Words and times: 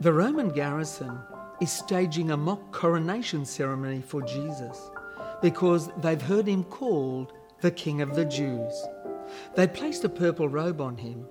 The 0.00 0.12
Roman 0.12 0.48
garrison 0.48 1.18
is 1.60 1.70
staging 1.70 2.32
a 2.32 2.36
mock 2.36 2.72
coronation 2.72 3.44
ceremony 3.44 4.02
for 4.02 4.22
Jesus 4.22 4.90
because 5.40 5.88
they've 5.98 6.20
heard 6.20 6.48
him 6.48 6.64
called 6.64 7.32
the 7.60 7.70
King 7.70 8.02
of 8.02 8.16
the 8.16 8.24
Jews. 8.24 8.74
They 9.54 9.68
placed 9.68 10.02
a 10.04 10.08
purple 10.08 10.48
robe 10.48 10.80
on 10.80 10.96
him 10.96 11.24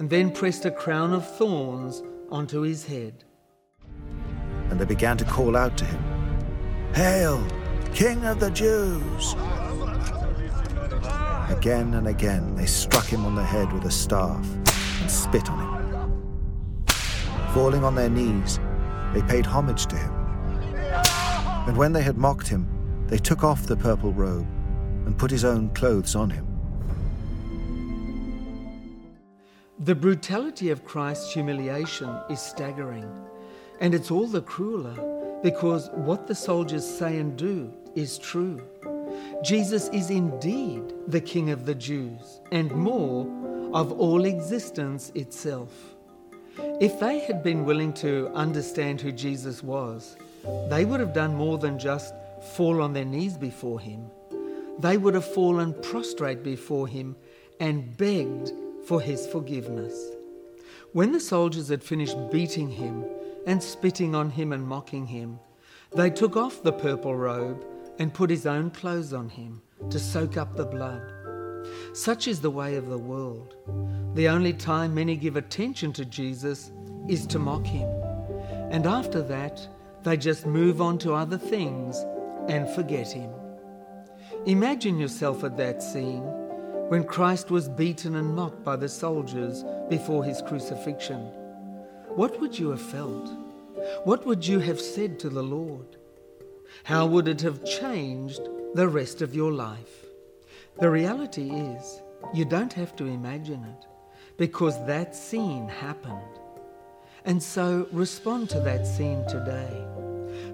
and 0.00 0.10
then 0.10 0.32
pressed 0.32 0.64
a 0.64 0.72
crown 0.72 1.12
of 1.12 1.28
thorns 1.36 2.02
onto 2.30 2.62
his 2.62 2.84
head. 2.84 3.24
And 4.70 4.80
they 4.80 4.84
began 4.84 5.16
to 5.18 5.24
call 5.24 5.56
out 5.56 5.78
to 5.78 5.84
him, 5.84 6.02
Hail, 6.94 7.46
King 7.94 8.24
of 8.26 8.40
the 8.40 8.50
Jews! 8.50 9.34
Again 11.48 11.94
and 11.94 12.08
again 12.08 12.56
they 12.56 12.66
struck 12.66 13.06
him 13.06 13.24
on 13.24 13.36
the 13.36 13.44
head 13.44 13.72
with 13.72 13.84
a 13.84 13.90
staff 13.90 14.44
and 15.00 15.10
spit 15.10 15.48
on 15.48 15.58
him. 15.60 15.79
Falling 17.52 17.82
on 17.82 17.96
their 17.96 18.08
knees, 18.08 18.60
they 19.12 19.22
paid 19.22 19.44
homage 19.44 19.86
to 19.86 19.96
him. 19.96 20.12
And 21.66 21.76
when 21.76 21.92
they 21.92 22.02
had 22.02 22.16
mocked 22.16 22.46
him, 22.46 22.66
they 23.08 23.18
took 23.18 23.42
off 23.42 23.66
the 23.66 23.76
purple 23.76 24.12
robe 24.12 24.46
and 25.04 25.18
put 25.18 25.32
his 25.32 25.44
own 25.44 25.70
clothes 25.70 26.14
on 26.14 26.30
him. 26.30 26.46
The 29.80 29.96
brutality 29.96 30.70
of 30.70 30.84
Christ's 30.84 31.32
humiliation 31.32 32.16
is 32.30 32.38
staggering, 32.38 33.10
and 33.80 33.94
it's 33.94 34.10
all 34.12 34.28
the 34.28 34.42
crueler 34.42 34.94
because 35.42 35.90
what 35.94 36.26
the 36.28 36.34
soldiers 36.34 36.86
say 36.86 37.18
and 37.18 37.36
do 37.36 37.72
is 37.96 38.18
true. 38.18 38.62
Jesus 39.42 39.88
is 39.88 40.10
indeed 40.10 40.82
the 41.08 41.20
King 41.20 41.50
of 41.50 41.66
the 41.66 41.74
Jews, 41.74 42.40
and 42.52 42.70
more, 42.70 43.26
of 43.72 43.90
all 43.92 44.24
existence 44.24 45.10
itself. 45.14 45.96
If 46.80 46.98
they 46.98 47.20
had 47.20 47.42
been 47.42 47.64
willing 47.64 47.92
to 47.94 48.30
understand 48.34 49.00
who 49.00 49.12
Jesus 49.12 49.62
was, 49.62 50.16
they 50.68 50.84
would 50.84 51.00
have 51.00 51.12
done 51.12 51.34
more 51.34 51.58
than 51.58 51.78
just 51.78 52.14
fall 52.54 52.80
on 52.80 52.92
their 52.92 53.04
knees 53.04 53.36
before 53.36 53.80
him. 53.80 54.10
They 54.78 54.96
would 54.96 55.14
have 55.14 55.24
fallen 55.24 55.74
prostrate 55.82 56.42
before 56.42 56.88
him 56.88 57.16
and 57.60 57.96
begged 57.96 58.52
for 58.86 59.00
his 59.00 59.26
forgiveness. 59.26 59.94
When 60.92 61.12
the 61.12 61.20
soldiers 61.20 61.68
had 61.68 61.84
finished 61.84 62.16
beating 62.32 62.70
him 62.70 63.04
and 63.46 63.62
spitting 63.62 64.14
on 64.14 64.30
him 64.30 64.52
and 64.52 64.66
mocking 64.66 65.06
him, 65.06 65.38
they 65.94 66.10
took 66.10 66.36
off 66.36 66.62
the 66.62 66.72
purple 66.72 67.14
robe 67.14 67.64
and 67.98 68.14
put 68.14 68.30
his 68.30 68.46
own 68.46 68.70
clothes 68.70 69.12
on 69.12 69.28
him 69.28 69.60
to 69.90 69.98
soak 69.98 70.36
up 70.36 70.56
the 70.56 70.64
blood. 70.64 71.02
Such 71.92 72.26
is 72.26 72.40
the 72.40 72.50
way 72.50 72.76
of 72.76 72.88
the 72.88 72.98
world. 72.98 73.54
The 74.20 74.28
only 74.28 74.52
time 74.52 74.94
many 74.94 75.16
give 75.16 75.36
attention 75.36 75.94
to 75.94 76.04
Jesus 76.04 76.72
is 77.08 77.26
to 77.28 77.38
mock 77.38 77.64
him. 77.64 77.88
And 78.70 78.84
after 78.84 79.22
that, 79.22 79.66
they 80.02 80.18
just 80.18 80.44
move 80.44 80.82
on 80.82 80.98
to 80.98 81.14
other 81.14 81.38
things 81.38 82.04
and 82.46 82.68
forget 82.68 83.10
him. 83.10 83.30
Imagine 84.44 84.98
yourself 84.98 85.42
at 85.42 85.56
that 85.56 85.82
scene 85.82 86.20
when 86.90 87.04
Christ 87.04 87.50
was 87.50 87.70
beaten 87.70 88.16
and 88.16 88.36
mocked 88.36 88.62
by 88.62 88.76
the 88.76 88.90
soldiers 88.90 89.64
before 89.88 90.22
his 90.22 90.42
crucifixion. 90.42 91.20
What 92.08 92.38
would 92.42 92.58
you 92.58 92.68
have 92.68 92.82
felt? 92.82 93.30
What 94.04 94.26
would 94.26 94.46
you 94.46 94.58
have 94.58 94.82
said 94.82 95.18
to 95.20 95.30
the 95.30 95.42
Lord? 95.42 95.96
How 96.84 97.06
would 97.06 97.26
it 97.26 97.40
have 97.40 97.64
changed 97.64 98.42
the 98.74 98.86
rest 98.86 99.22
of 99.22 99.34
your 99.34 99.50
life? 99.50 100.04
The 100.78 100.90
reality 100.90 101.48
is, 101.50 102.02
you 102.34 102.44
don't 102.44 102.74
have 102.74 102.94
to 102.96 103.06
imagine 103.06 103.64
it 103.64 103.86
because 104.40 104.82
that 104.86 105.14
scene 105.14 105.68
happened. 105.68 106.38
And 107.26 107.42
so 107.42 107.86
respond 107.92 108.48
to 108.48 108.60
that 108.60 108.86
scene 108.86 109.22
today. 109.28 109.86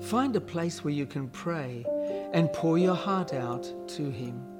Find 0.01 0.35
a 0.35 0.41
place 0.41 0.83
where 0.83 0.93
you 0.93 1.07
can 1.07 1.29
pray 1.29 1.85
and 2.33 2.53
pour 2.53 2.79
your 2.79 2.97
heart 2.97 3.33
out 3.33 3.73
to 3.91 4.11
Him. 4.11 4.56